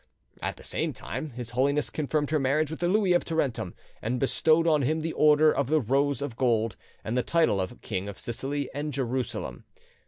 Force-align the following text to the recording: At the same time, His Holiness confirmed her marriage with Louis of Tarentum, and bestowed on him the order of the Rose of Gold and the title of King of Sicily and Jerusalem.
At 0.41 0.57
the 0.57 0.63
same 0.63 0.93
time, 0.93 1.29
His 1.29 1.51
Holiness 1.51 1.91
confirmed 1.91 2.31
her 2.31 2.39
marriage 2.39 2.71
with 2.71 2.81
Louis 2.81 3.13
of 3.13 3.23
Tarentum, 3.23 3.75
and 4.01 4.19
bestowed 4.19 4.65
on 4.65 4.81
him 4.81 5.01
the 5.01 5.13
order 5.13 5.51
of 5.51 5.67
the 5.67 5.79
Rose 5.79 6.23
of 6.23 6.35
Gold 6.35 6.75
and 7.03 7.15
the 7.15 7.21
title 7.21 7.61
of 7.61 7.81
King 7.81 8.09
of 8.09 8.17
Sicily 8.17 8.67
and 8.73 8.91
Jerusalem. 8.91 9.63